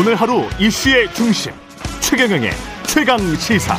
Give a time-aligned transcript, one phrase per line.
[0.00, 1.52] 오늘 하루 이슈의 중심
[2.00, 2.52] 최경영의
[2.86, 3.76] 최강 시사.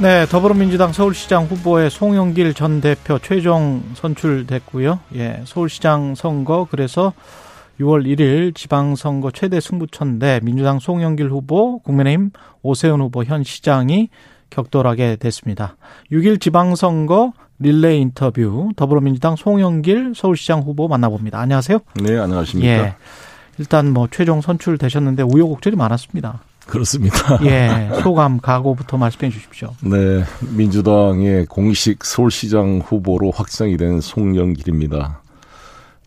[0.00, 4.98] 네, 더불어민주당 서울시장 후보의 송영길 전 대표 최종 선출됐고요.
[5.14, 7.12] 예, 서울시장 선거 그래서
[7.78, 12.32] 6월 1일 지방선거 최대 승부처인데 민주당 송영길 후보, 국민의힘
[12.62, 14.08] 오세훈 후보 현 시장이
[14.50, 15.76] 격돌하게 됐습니다.
[16.10, 21.38] 6일 지방선거 릴레이 인터뷰 더불어민주당 송영길 서울시장 후보 만나봅니다.
[21.38, 21.78] 안녕하세요.
[22.02, 22.68] 네, 안녕하십니까.
[22.68, 22.94] 예.
[23.60, 26.40] 일단 뭐 최종 선출되셨는데 우여곡절이 많았습니다.
[26.66, 27.38] 그렇습니다.
[27.44, 29.74] 예, 소감, 각오부터 말씀해 주십시오.
[29.82, 30.24] 네,
[30.56, 35.20] 민주당의 공식 서울시장 후보로 확정이 된 송영길입니다.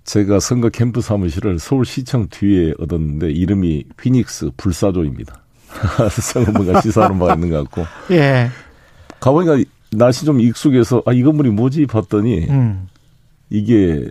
[0.03, 5.39] 제가 선거 캠프 사무실을 서울시청 뒤에 얻었는데 이름이 피닉스 불사조입니다.
[6.09, 7.85] 선거문가 시사하는 바가 있는 것 같고.
[8.15, 8.49] 예.
[9.19, 12.87] 가보니까 날씨 좀 익숙해서 아, 이 건물이 뭐지 봤더니 음.
[13.51, 14.09] 이게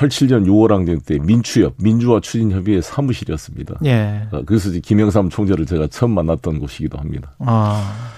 [0.00, 3.80] 87년 6월 항쟁 때 민추협, 민주화 추진 협의회 사무실이었습니다.
[3.84, 4.26] 예.
[4.30, 7.34] 아, 그래서 김영삼 총재를 제가 처음 만났던 곳이기도 합니다.
[7.40, 8.12] 아.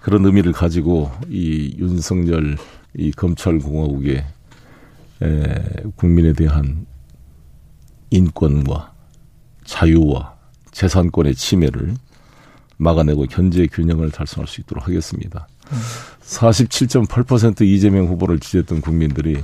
[0.00, 2.58] 그런 의미를 가지고 이 윤석열
[2.94, 4.24] 이 검찰 공화국의
[5.22, 5.54] 에,
[5.96, 6.84] 국민에 대한
[8.10, 8.92] 인권과
[9.64, 10.34] 자유와
[10.72, 11.94] 재산권의 침해를
[12.76, 15.48] 막아내고 견제 균형을 달성할 수 있도록 하겠습니다.
[16.20, 19.38] 47.8% 이재명 후보를 지지했던 국민들이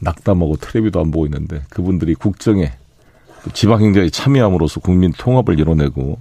[0.00, 2.72] 낙담하고 텔레비도 안 보고 있는데 그분들이 국정에
[3.54, 6.18] 지방행정에 참여함으로써 국민 통합을 이뤄내고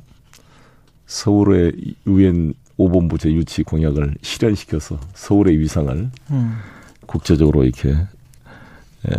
[1.07, 1.73] 서울의
[2.07, 6.57] 유엔 5본부 제 유치 공약을 실현시켜서 서울의 위상을 음.
[7.05, 9.11] 국제적으로 이렇게 에,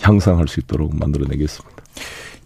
[0.00, 1.82] 향상할 수 있도록 만들어내겠습니다.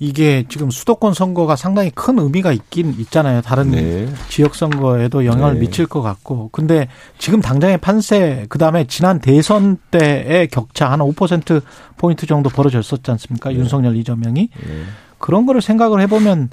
[0.02, 3.40] 이게 지금 수도권 선거가 상당히 큰 의미가 있긴 있잖아요.
[3.40, 4.12] 다른 네.
[4.28, 5.60] 지역 선거에도 영향을 네.
[5.60, 6.48] 미칠 것 같고.
[6.50, 11.62] 근데 지금 당장의 판세, 그 다음에 지난 대선 때의 격차 한 5%
[11.98, 13.50] 포인트 정도 벌어졌었지 않습니까?
[13.50, 13.56] 네.
[13.56, 14.82] 윤석열 이재명이 네.
[15.18, 16.50] 그런 거를 생각을 해보면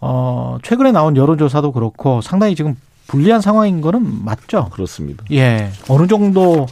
[0.00, 2.74] 어 최근에 나온 여론조사도 그렇고 상당히 지금
[3.06, 4.70] 불리한 상황인 거는 맞죠.
[4.70, 5.24] 그렇습니다.
[5.30, 6.66] 예, 어느 정도로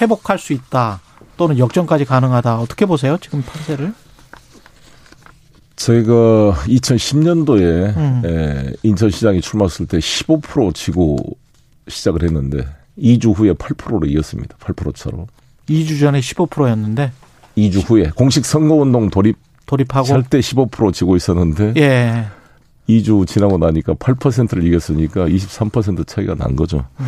[0.00, 1.00] 회복할 수 있다
[1.40, 3.16] 또는 역전까지 가능하다 어떻게 보세요?
[3.18, 3.94] 지금 판세를?
[5.74, 6.12] 저희가
[6.66, 8.72] 2010년도에 음.
[8.82, 11.16] 인천시장이 출마했을 때 15% 지고
[11.88, 12.66] 시작을 했는데
[12.98, 14.54] 2주 후에 8%로 이겼습니다.
[14.58, 15.28] 8% 차로.
[15.70, 17.10] 2주 전에 15%였는데
[17.56, 22.26] 2주 후에 공식 선거운동 돌입 돌입하고 할때15% 지고 있었는데 예.
[22.86, 26.84] 2주 지나고 나니까 8%를 이겼으니까 23% 차이가 난 거죠.
[27.00, 27.06] 음.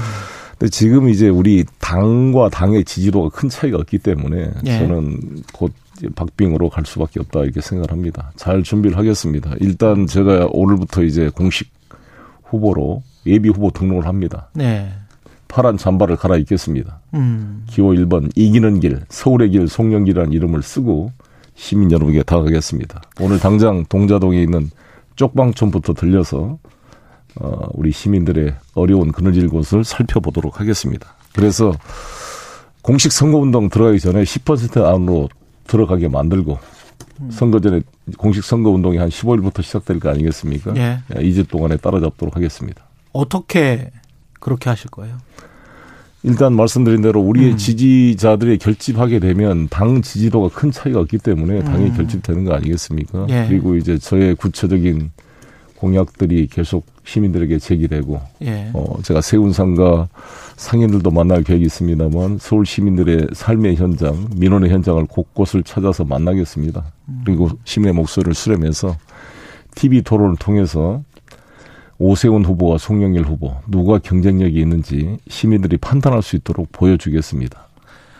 [0.71, 4.79] 지금 이제 우리 당과 당의 지지도가 큰 차이가 없기 때문에 예.
[4.79, 5.73] 저는 곧
[6.15, 8.33] 박빙으로 갈 수밖에 없다 이렇게 생각을 합니다.
[8.37, 9.55] 잘 준비를 하겠습니다.
[9.61, 11.71] 일단 제가 오늘부터 이제 공식
[12.45, 14.51] 후보로 예비 후보 등록을 합니다.
[14.55, 14.93] 네.
[15.49, 17.01] 파란 잠바를 갈아입겠습니다.
[17.15, 17.65] 음.
[17.69, 21.13] 기호 1번 이기는 길 서울의 길 송영길이라는 이름을 쓰고
[21.55, 23.03] 시민 여러분에게 다가가겠습니다.
[23.21, 24.71] 오늘 당장 동자동에 있는
[25.17, 26.59] 쪽방촌부터 들려서
[27.37, 31.15] 어, 우리 시민들의 어려운 그늘질 곳을 살펴보도록 하겠습니다.
[31.35, 31.73] 그래서
[32.83, 35.29] 공식 선거운동 들어가기 전에 10% 안으로
[35.67, 36.59] 들어가게 만들고
[37.31, 37.81] 선거 전에
[38.19, 40.75] 공식 선거운동이 한 15일부터 시작될 거 아니겠습니까?
[40.77, 40.99] 예.
[41.11, 42.83] 2주 동안에 따라잡도록 하겠습니다.
[43.13, 43.91] 어떻게
[44.41, 45.19] 그렇게 하실 거예요?
[46.25, 47.57] 일단 말씀드린 대로 우리의 음.
[47.57, 51.97] 지지자들이 결집하게 되면 당 지지도가 큰 차이가 없기 때문에 당이 음.
[51.97, 53.27] 결집되는 거 아니겠습니까?
[53.29, 53.47] 예.
[53.49, 55.11] 그리고 이제 저의 구체적인
[55.83, 58.71] 공약들이 계속 시민들에게 제기되고 예.
[58.73, 60.09] 어 제가 세운상과
[60.55, 66.85] 상인들도 만날 계획이 있습니다만 서울 시민들의 삶의 현장, 민원의 현장을 곳곳을 찾아서 만나겠습니다.
[67.09, 67.23] 음.
[67.25, 68.97] 그리고 시민의 목소리를 수렴해서
[69.75, 71.03] TV 토론을 통해서
[71.99, 77.67] 오세훈 후보와 송영길 후보 누가 경쟁력이 있는지 시민들이 판단할 수 있도록 보여주겠습니다.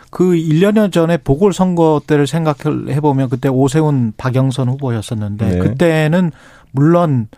[0.09, 5.57] 그 1년여 전에 보궐선거 때를 생각해 보면 그때 오세훈 박영선 후보였었는데 네.
[5.59, 6.31] 그때는
[6.71, 7.29] 물론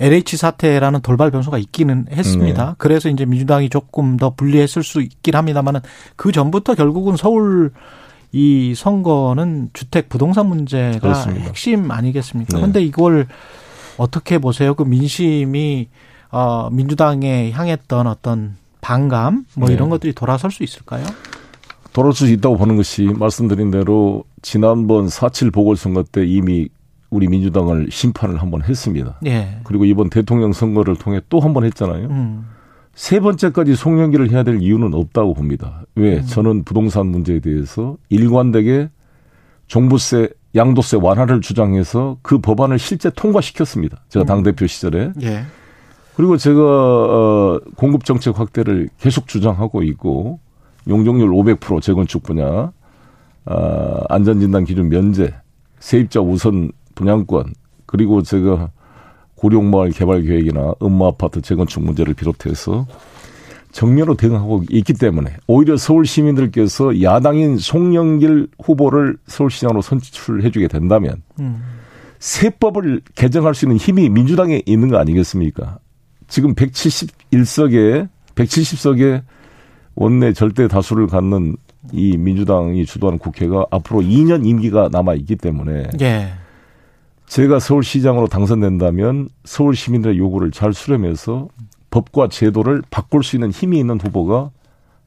[0.00, 2.66] LH 사태라는 돌발 변수가 있기는 했습니다.
[2.66, 2.72] 네.
[2.78, 5.80] 그래서 이제 민주당이 조금 더 불리했을 수 있긴 합니다만은
[6.16, 7.72] 그 전부터 결국은 서울
[8.32, 11.44] 이 선거는 주택 부동산 문제가 그렇습니다.
[11.46, 12.54] 핵심 아니겠습니까?
[12.54, 12.60] 네.
[12.60, 13.28] 그런데 이걸
[13.96, 14.74] 어떻게 보세요?
[14.74, 15.88] 그 민심이
[16.30, 19.74] 어 민주당에 향했던 어떤 반감 뭐 네.
[19.74, 21.04] 이런 것들이 돌아설 수 있을까요?
[21.92, 26.68] 돌아올 수 있다고 보는 것이 말씀드린 대로 지난번 4.7 보궐선거 때 이미
[27.14, 29.20] 우리 민주당을 심판을 한번 했습니다.
[29.26, 29.60] 예.
[29.62, 32.08] 그리고 이번 대통령 선거를 통해 또 한 번 했잖아요.
[32.08, 32.46] 음.
[32.94, 35.82] 세 번째까지 송영기를 해야 될 이유는 없다고 봅니다.
[35.94, 36.16] 왜?
[36.18, 36.22] 음.
[36.26, 38.88] 저는 부동산 문제에 대해서 일관되게
[39.68, 44.02] 종부세, 양도세 완화를 주장해서 그 법안을 실제 통과시켰습니다.
[44.08, 44.26] 제가 음.
[44.26, 45.12] 당대표 시절에.
[45.22, 45.44] 예.
[46.16, 50.40] 그리고 제가 어, 공급 정책 확대를 계속 주장하고 있고
[50.88, 52.72] 용적률 500% 재건축 분야,
[53.46, 55.32] 아, 안전진단 기준 면제
[55.80, 57.54] 세입자 우선 분양권
[57.86, 58.70] 그리고 제가
[59.36, 62.86] 고령마을 개발 계획이나 음마 아파트 재건축 문제를 비롯해서
[63.72, 71.62] 정면으로 대응하고 있기 때문에 오히려 서울 시민들께서 야당인 송영길 후보를 서울시장으로 선출해주게 된다면 음.
[72.20, 75.78] 세법을 개정할 수 있는 힘이 민주당에 있는 거 아니겠습니까?
[76.28, 79.22] 지금 171석에 170석에
[79.96, 81.56] 원내 절대 다수를 갖는
[81.92, 86.32] 이 민주당이 주도하는 국회가 앞으로 2년 임기가 남아 있기 때문에 예.
[87.34, 91.48] 제가 서울시장으로 당선된다면 서울 시민들의 요구를 잘 수렴해서
[91.90, 94.50] 법과 제도를 바꿀 수 있는 힘이 있는 후보가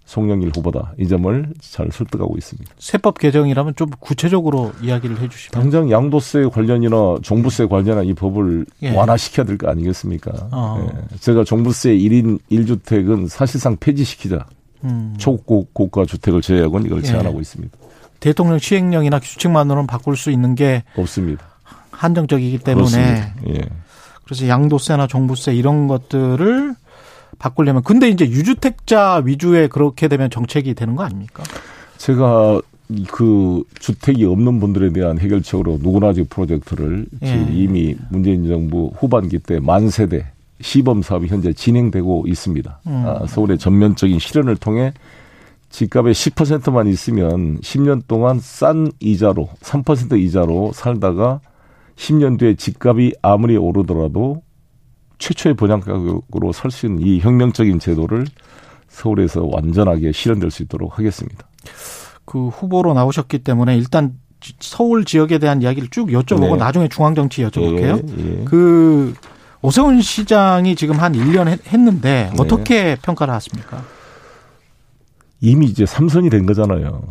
[0.04, 2.70] 송영길 후보다 이 점을 잘 설득하고 있습니다.
[2.80, 8.94] 세법 개정이라면 좀 구체적으로 이야기를 해주시면 당장 양도세 관련이나 종부세 관련한 이 법을 예.
[8.94, 10.50] 완화시켜야 될 거 아니겠습니까?
[10.52, 10.86] 어.
[10.86, 11.18] 예.
[11.20, 14.46] 제가 종부세 1인 1주택은 사실상 폐지시키자.
[14.84, 15.16] 음.
[15.18, 17.04] 초고가 주택을 제외하고는 이걸 예.
[17.04, 17.78] 제안하고 있습니다.
[18.20, 21.57] 대통령 시행령이나 규칙만으로는 바꿀 수 있는 게 없습니다.
[21.98, 23.62] 한정적이기 때문에 예.
[24.24, 26.76] 그래서 양도세나 종부세 이런 것들을
[27.40, 31.44] 바꾸려면 근데 이제 유주택자 위주의 그렇게 되면 정책이 되는 거 아닙니까?
[31.98, 32.62] 제가
[33.12, 37.48] 그 주택이 없는 분들에 대한 해결책으로 누구나 지 프로젝트를 예.
[37.52, 40.26] 이미 문재인 정부 후반기 때 만 세대
[40.62, 42.80] 시범 사업이 현재 진행되고 있습니다.
[42.88, 43.04] 음.
[43.06, 44.94] 아, 서울의 전면적인 실현을 통해
[45.70, 51.42] 집값의 10%만 있으면 10년 동안 싼 이자로 3% 이자로 살다가
[51.98, 54.44] 10년 뒤에 집값이 아무리 오르더라도
[55.18, 58.26] 최초의 분양 가격으로 살수 있는 이 혁명적인 제도를
[58.88, 61.48] 서울에서 완전하게 실현될 수 있도록 하겠습니다.
[62.26, 64.20] 그 후보로 나오셨기 때문에 일단
[64.60, 66.58] 서울 지역에 대한 이야기를 쭉 여쭤보고 네.
[66.58, 68.20] 나중에 중앙정치 여쭤볼게요.
[68.20, 68.46] 예, 예.
[68.46, 69.14] 그
[69.62, 72.36] 오세훈 시장이 지금 한 1년 했는데 네.
[72.38, 73.84] 어떻게 평가를 하십니까?
[75.42, 77.02] 이미 이제 삼선이 된 거잖아요.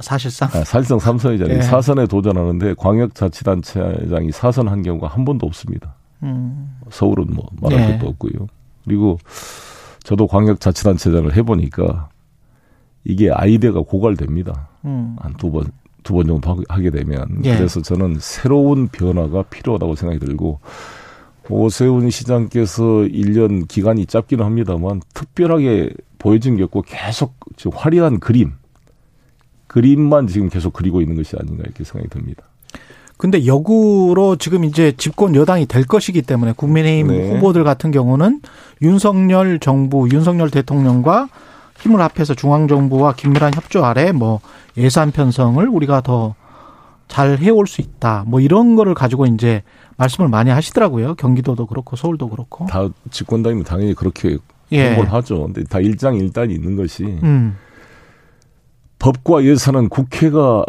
[0.00, 0.48] 사실상?
[0.52, 1.56] 아, 사실상 삼선이잖아요.
[1.58, 1.62] 네.
[1.62, 5.94] 사선에 도전하는데 광역자치단체장이 사선한 경우가 한 번도 없습니다.
[6.22, 6.76] 음.
[6.90, 7.98] 서울은 뭐 말할 네.
[7.98, 8.46] 것도 없고요.
[8.84, 9.18] 그리고
[10.02, 12.08] 저도 광역자치단체장을 해보니까
[13.04, 14.68] 이게 아이디어가 고갈됩니다.
[14.84, 15.16] 음.
[15.20, 15.66] 한두 번,
[16.02, 17.26] 두 번 정도 하게 되면.
[17.44, 17.56] 예.
[17.56, 20.60] 그래서 저는 새로운 변화가 필요하다고 생각이 들고,
[21.50, 27.34] 오세훈 시장께서 1년 기간이 짧기는 합니다만, 특별하게 보여진 게 없고 계속
[27.72, 28.52] 화려한 그림,
[29.68, 32.42] 그림만 지금 계속 그리고 있는 것이 아닌가 이렇게 생각이 듭니다.
[33.16, 37.34] 근데 역으로 지금 이제 집권 여당이 될 것이기 때문에 국민의힘 네.
[37.34, 38.40] 후보들 같은 경우는
[38.82, 41.28] 윤석열 정부, 윤석열 대통령과
[41.80, 44.40] 힘을 합해서 중앙정부와 긴밀한 협조 아래 뭐
[44.76, 46.34] 예산 편성을 우리가 더
[47.08, 48.24] 잘 해올 수 있다.
[48.26, 49.62] 뭐 이런 거를 가지고 이제
[49.96, 51.16] 말씀을 많이 하시더라고요.
[51.16, 52.66] 경기도도 그렇고 서울도 그렇고.
[52.66, 54.36] 다 집권당이면 당연히 그렇게
[54.70, 54.88] 예.
[54.88, 55.44] 홍보를 하죠.
[55.44, 57.56] 근데 다 일장일단이 있는 것이 음.
[58.98, 60.64] 법과 예산은 국회가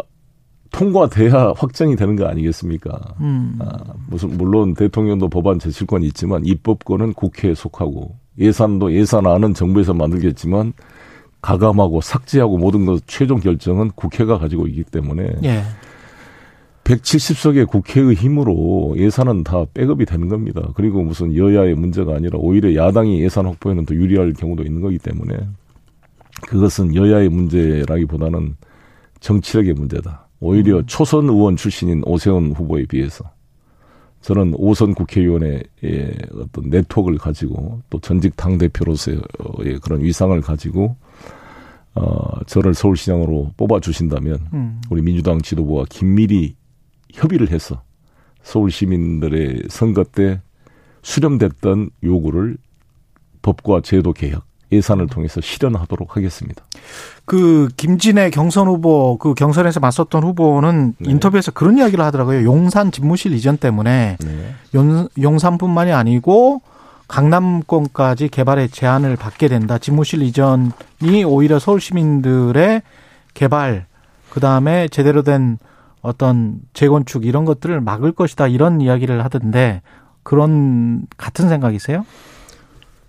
[0.72, 2.98] 통과돼야 확정이 되는 거 아니겠습니까?
[3.20, 3.58] 음.
[3.60, 3.76] 아,
[4.08, 10.72] 무슨 물론 대통령도 법안 제출권이 있지만 입법권은 국회에 속하고 예산도 예산안은 정부에서 만들겠지만
[11.42, 15.62] 가감하고 삭제하고 모든 것 최종 결정은 국회가 가지고 있기 때문에 예.
[16.84, 20.62] 170석의 국회의 힘으로 예산은 다 백업이 되는 겁니다.
[20.74, 25.36] 그리고 무슨 여야의 문제가 아니라 오히려 야당이 예산 확보에는 더 유리할 경우도 있는 거기 때문에
[26.46, 28.56] 그것은 여야의 문제라기보다는
[29.20, 30.28] 정치력의 문제다.
[30.40, 30.86] 오히려 음.
[30.86, 33.30] 초선 의원 출신인 오세훈 후보에 비해서
[34.22, 35.62] 저는 오선 국회의원의
[36.34, 39.20] 어떤 네트워크를 가지고 또 전직 당 대표로서의
[39.82, 40.96] 그런 위상을 가지고
[41.94, 44.80] 어 저를 서울시장으로 뽑아 주신다면 음.
[44.90, 46.54] 우리 민주당 지도부와 긴밀히
[47.12, 47.82] 협의를 해서
[48.42, 50.40] 서울 시민들의 선거 때
[51.02, 52.56] 수렴됐던 요구를
[53.42, 56.62] 법과 제도 개혁 예산을 통해서 실현하도록 하겠습니다.
[57.24, 61.10] 그 김진애 경선 후보 그 경선에서 맞섰던 후보는 네.
[61.10, 62.44] 인터뷰에서 그런 이야기를 하더라고요.
[62.44, 64.54] 용산 집무실 이전 때문에 네.
[64.74, 66.62] 용, 용산뿐만이 아니고
[67.08, 69.78] 강남권까지 개발의 제한을 받게 된다.
[69.78, 72.82] 집무실 이전이 오히려 서울 시민들의
[73.34, 73.86] 개발
[74.30, 75.58] 그다음에 제대로 된
[76.02, 78.46] 어떤 재건축 이런 것들을 막을 것이다.
[78.46, 79.82] 이런 이야기를 하던데
[80.22, 82.06] 그런 같은 생각이세요?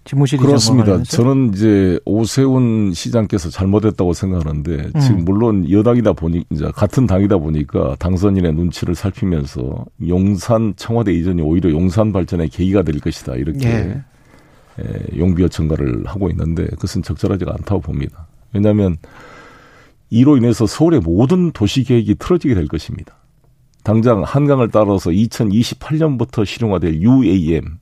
[0.03, 1.03] 집무실이 그렇습니다.
[1.03, 4.99] 저는 이제 오세훈 시장께서 잘못했다고 생각하는데 음.
[4.99, 11.69] 지금 물론 여당이다 보니 이제 같은 당이다 보니까 당선인의 눈치를 살피면서 용산 청와대 이전이 오히려
[11.69, 14.03] 용산 발전의 계기가 될 것이다 이렇게 예.
[14.79, 18.27] 예, 용비어천가를 하고 있는데 그것은 적절하지가 않다고 봅니다.
[18.53, 18.97] 왜냐하면
[20.09, 23.15] 이로 인해서 서울의 모든 도시 계획이 틀어지게 될 것입니다.
[23.83, 27.77] 당장 한강을 따라서 2028년부터 실용화될 UAM,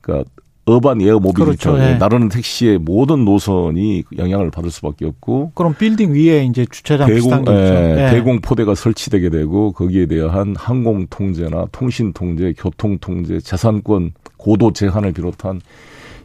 [0.00, 0.28] 그러니까
[0.68, 1.94] Urban Air Mobility 그렇죠, 예.
[1.94, 7.52] 나르는 택시의 모든 노선이 영향을 받을 수밖에 없고 그럼 빌딩 위에 이제 주차장 대공 게
[7.52, 7.52] 있죠.
[7.54, 8.10] 예, 예.
[8.10, 15.12] 대공 포대가 설치되게 되고 거기에 대한 항공 통제나 통신 통제, 교통 통제, 재산권 고도 제한을
[15.12, 15.60] 비롯한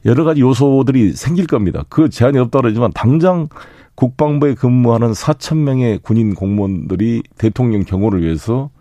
[0.05, 1.85] 여러 가지 요소들이 생길 겁니다.
[1.87, 3.47] 그 제한이 없다 그러지만 당장
[3.93, 8.71] 국방부에 근무하는 4천 명의 군인 공무원들이 대통령 경호를 위해서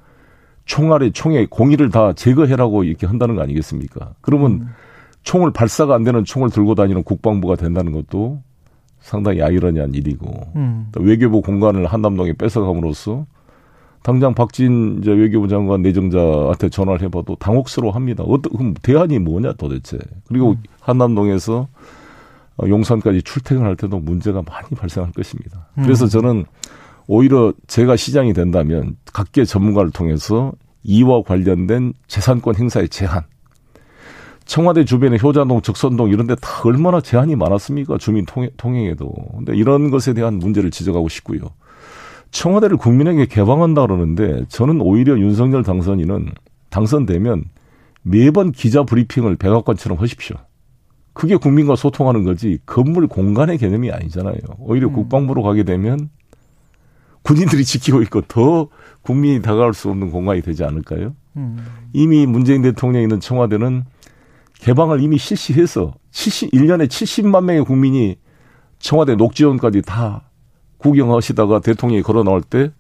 [0.64, 4.14] 총알에 총에 공의를 다 제거해라고 이렇게 한다는 거 아니겠습니까?
[4.22, 4.68] 그러면 음.
[5.22, 8.42] 총을 발사가 안 되는 총을 들고 다니는 국방부가 된다는 것도
[9.00, 10.88] 상당히 아이러니한 일이고 음.
[10.92, 13.26] 또 외교부 공간을 한남동에 뺏어감으로써
[14.02, 18.24] 당장 박진 이제 외교부 장관 내정자한테 전화를 해봐도 당혹스러워합니다.
[18.24, 19.98] 어떤 그럼 대안이 뭐냐 도대체?
[20.26, 20.62] 그리고 음.
[20.80, 21.68] 한남동에서
[22.56, 25.68] 어, 용산까지 출퇴근할 때도 문제가 많이 발생할 것입니다.
[25.78, 25.82] 음.
[25.82, 26.44] 그래서 저는
[27.06, 33.22] 오히려 제가 시장이 된다면 각계 전문가를 통해서 이와 관련된 재산권 행사의 제한.
[34.50, 37.98] 청와대 주변에 효자동, 적선동 이런 데 다 얼마나 제한이 많았습니까?
[37.98, 39.12] 주민 통행, 통행에도.
[39.36, 41.38] 근데 이런 것에 대한 문제를 지적하고 싶고요.
[42.32, 46.32] 청와대를 국민에게 개방한다 그러는데 저는 오히려 윤석열 당선인은
[46.70, 47.44] 당선되면
[48.02, 50.36] 매번 기자 브리핑을 백악관처럼 하십시오.
[51.12, 54.34] 그게 국민과 소통하는 거지 건물 공간의 개념이 아니잖아요.
[54.58, 54.94] 오히려 음.
[54.94, 56.10] 국방부로 가게 되면
[57.22, 58.66] 군인들이 지키고 있고 더
[59.02, 61.14] 국민이 다가갈 수 없는 공간이 되지 않을까요?
[61.36, 61.64] 음.
[61.92, 63.84] 이미 문재인 대통령이 있는 청와대는
[64.60, 68.16] 개방을 이미 실시해서 70, 1년에 70만 명의 국민이
[68.78, 70.22] 청와대 녹지원까지 다
[70.78, 72.70] 구경하시다가 대통령이 걸어 나올 때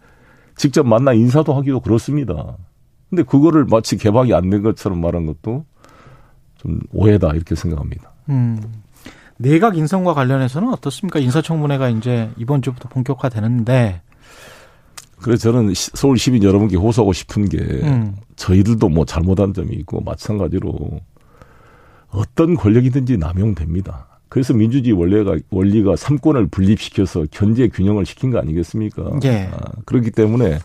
[0.56, 2.56] 직접 만나 인사도 하기도 그렇습니다.
[3.08, 5.64] 근데 그거를 마치 개방이 안 된 것처럼 말한 것도
[6.56, 8.12] 좀 오해다 이렇게 생각합니다.
[8.28, 8.60] 음.
[9.38, 11.18] 내각 인선과 관련해서는 어떻습니까?
[11.18, 14.02] 인사청문회가 이제 이번 주부터 본격화되는데
[15.22, 18.16] 그래서 저는 시- 서울 시민 여러분께 호소하고 싶은 게 음.
[18.36, 21.00] 저희들도 뭐 잘못한 점이 있고 마찬가지로
[22.10, 24.06] 어떤 권력이든지 남용됩니다.
[24.28, 29.18] 그래서 민주주의 원리가 원리가 삼권을 분립시켜서 견제 균형을 시킨 거 아니겠습니까?
[29.24, 29.48] 예.
[29.52, 30.58] 아, 그렇기 때문에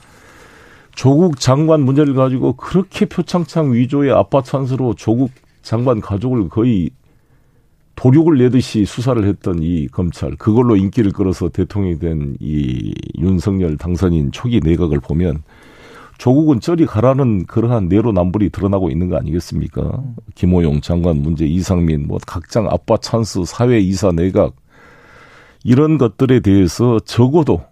[0.93, 6.91] 조국 장관 문제를 가지고 그렇게 표창장 위조의 아빠 찬스로 조국 장관 가족을 거의
[7.95, 14.59] 도륙을 내듯이 수사를 했던 이 검찰 그걸로 인기를 끌어서 대통령이 된 이 윤석열 당선인 초기
[14.61, 15.43] 내각을 보면
[16.17, 20.03] 조국은 저리 가라는 그러한 내로남불이 드러나고 있는 거 아니겠습니까?
[20.33, 24.55] 김호용 장관 문제, 이상민, 뭐 각장 아빠 찬스, 사회 이사 내각
[25.63, 27.63] 이런 것들에 대해서 적어도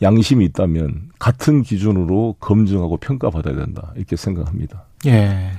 [0.00, 4.84] 양심이 있다면 같은 기준으로 검증하고 평가받아야 된다 이렇게 생각합니다.
[5.06, 5.50] 예.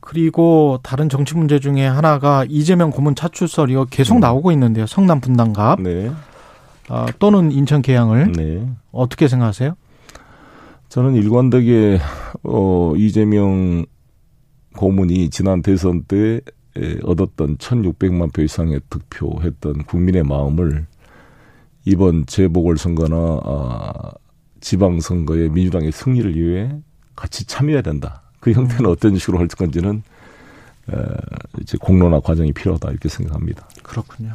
[0.00, 4.20] 그리고 다른 정치 문제 중에 하나가 이재명 고문 차출설 이거 계속 음.
[4.20, 4.86] 나오고 있는데요.
[4.86, 6.10] 성남 분당갑 네,
[6.88, 8.66] 아, 또는 인천 계양을 네.
[8.90, 9.74] 어떻게 생각하세요?
[10.92, 12.00] 저는 일관되게
[12.42, 13.86] 어 이재명
[14.76, 16.42] 고문이 지난 대선 때
[16.76, 20.84] 에, 얻었던 1,600만 표 이상의 득표했던 국민의 마음을
[21.86, 24.10] 이번 재보궐선거나 아,
[24.60, 26.70] 지방선거의 민주당의 승리를 위해
[27.16, 28.24] 같이 참여해야 된다.
[28.40, 30.02] 그 형태는 어떤 식으로 할 건지는
[30.90, 30.94] 에,
[31.62, 33.66] 이제 공론화 과정이 필요하다 이렇게 생각합니다.
[33.82, 34.34] 그렇군요.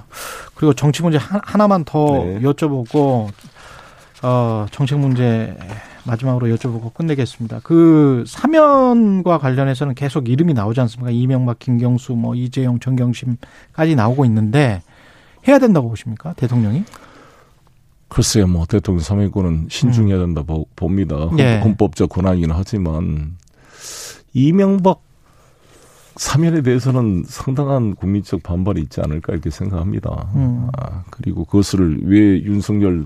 [0.55, 2.39] 그리고 정치 문제 하- 하나만 더 네.
[2.41, 3.29] 여쭤보고
[4.23, 5.55] 어, 정책 문제
[6.11, 7.59] 마지막으로 여쭤보고 끝내겠습니다.
[7.63, 11.11] 그 사면과 관련해서는 계속 이름이 나오지 않습니까?
[11.11, 14.81] 이명박, 김경수, 뭐 이재용, 정경심까지 나오고 있는데
[15.47, 16.33] 해야 된다고 보십니까?
[16.33, 16.83] 대통령이?
[18.09, 21.17] 글쎄요, 뭐 대통령 사면권은 신중해야 된다 보- 봅니다.
[21.17, 21.59] 헌- 예.
[21.59, 23.35] 헌법적 권한이긴 하지만
[24.33, 25.01] 이명박
[26.15, 30.29] 사면에 대해서는 상당한 국민적 반발이 있지 않을까 이렇게 생각합니다.
[30.35, 30.69] 음.
[30.77, 33.05] 아, 그리고 그것을 왜 윤석열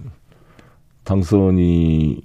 [1.04, 2.22] 당선이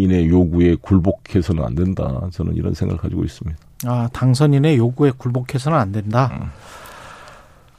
[0.00, 2.28] 인의 요구에 굴복해서는 안 된다.
[2.32, 3.58] 저는 이런 생각을 가지고 있습니다.
[3.86, 6.30] 아, 당선인의 요구에 굴복해서는 안 된다.
[6.40, 6.48] 음.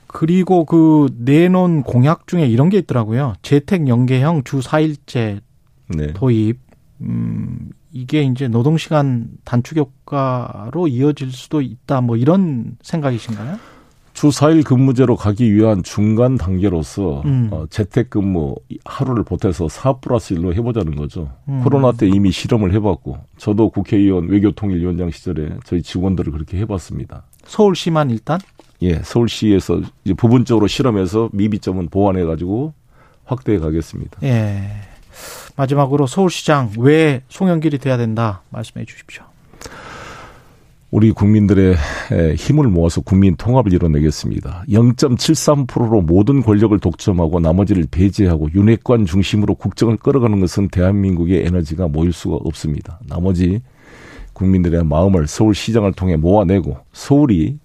[0.07, 3.35] 그리고 그 내놓은 공약 중에 이런 게 있더라고요.
[3.41, 5.39] 재택 연계형 주 4일제
[5.87, 6.13] 네.
[6.13, 6.59] 도입.
[7.01, 12.01] 음, 이게 이제 노동시간 단축 효과로 이어질 수도 있다.
[12.01, 13.57] 뭐 이런 생각이신가요?
[14.21, 17.47] 주 4일 근무제로 가기 위한 중간 단계로서 음.
[17.49, 18.53] 어, 재택근무
[18.85, 21.31] 하루를 보태서 4 플러스 1로 해보자는 거죠.
[21.49, 21.61] 음.
[21.63, 27.23] 코로나 때 이미 실험을 해봤고 저도 국회의원 외교통일위원장 시절에 저희 직원들을 그렇게 해봤습니다.
[27.45, 28.37] 서울시만 일단?
[28.83, 32.75] 예, 서울시에서 이제 부분적으로 실험해서 미비점은 보완해가지고
[33.25, 34.19] 확대해 가겠습니다.
[34.21, 34.69] 예.
[35.55, 39.30] 마지막으로 서울시장 왜 송영길이 돼야 된다 말씀해 주십시오.
[40.91, 41.75] 우리 국민들의
[42.11, 44.65] 에, 힘을 모아서 국민 통합을 이뤄내겠습니다.
[44.67, 52.35] 0.73%로 모든 권력을 독점하고 나머지를 배제하고 윤핵관 중심으로 국정을 끌어가는 것은 대한민국의 에너지가 모일 수가
[52.35, 52.99] 없습니다.
[53.07, 53.61] 나머지
[54.33, 57.57] 국민들의 마음을 서울시장을 통해 모아내고 서울이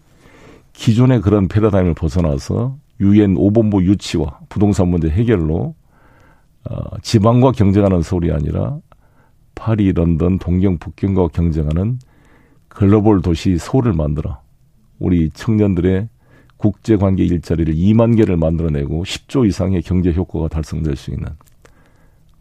[0.73, 5.75] 기존의 그런 패러다임을 벗어나서 유엔 5본부 유치와 부동산 문제 해결로
[6.71, 8.79] 어, 지방과 경쟁하는 서울이 아니라
[9.57, 11.99] 파리, 런던, 동경, 북경과 경쟁하는
[12.77, 14.39] 글로벌 도시 서울을 만들어
[14.99, 16.11] 우리 청년들의
[16.59, 21.27] 국제 관계 일자리를 2만 개를 만들어내고 10조 이상의 경제 효과가 달성될 수 있는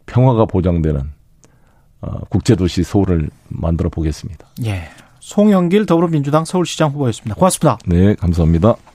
[0.04, 1.00] 평화가 보장되는
[2.02, 4.46] 어, 국제 도시 서울을 만들어 보겠습니다.
[4.66, 4.82] 예.
[5.20, 7.34] 송영길 더불어민주당 서울시장 후보였습니다.
[7.34, 7.78] 고맙습니다.
[7.86, 8.76] 네, 감사합니다.